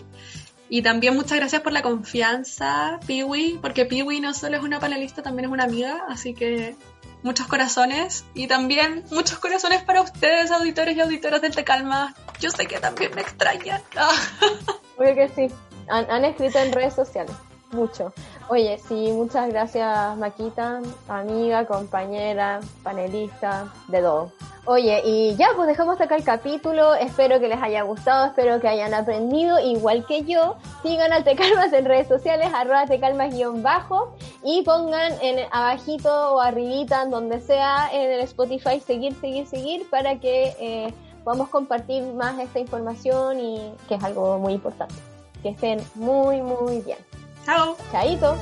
[0.67, 5.23] y también muchas gracias por la confianza, Piwi, porque Piwi no solo es una panelista,
[5.23, 6.75] también es una amiga, así que
[7.23, 12.13] muchos corazones y también muchos corazones para ustedes, auditores y auditoras del Te Calmas.
[12.39, 13.81] Yo sé que también me extrañan.
[14.97, 15.51] Obvio que sí.
[15.89, 17.35] han, escrito en redes sociales,
[17.71, 18.13] mucho.
[18.49, 24.31] Oye, sí, muchas gracias Maquita, amiga, compañera, panelista, de todo.
[24.69, 26.93] Oye, y ya, pues dejamos acá el capítulo.
[26.93, 30.57] Espero que les haya gustado, espero que hayan aprendido, igual que yo.
[30.83, 37.11] Sigan al Tecalmas en redes sociales, arroba tecalmas-bajo, y pongan en abajito o arribita, en
[37.11, 40.93] donde sea, en el Spotify, seguir, seguir, seguir, para que eh,
[41.27, 44.95] podamos compartir más esta información y que es algo muy importante.
[45.43, 46.99] Que estén muy, muy bien.
[47.43, 47.75] Chao.
[47.91, 48.37] Chaito.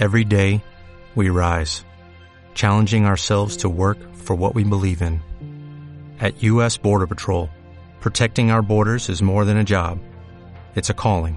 [0.00, 0.64] Every day,
[1.14, 1.84] we rise,
[2.56, 5.20] challenging ourselves to work for what we believe in.
[6.18, 6.76] At U.S.
[6.76, 7.48] Border Patrol,
[8.00, 10.00] protecting our borders is more than a job.
[10.74, 11.36] It's a calling.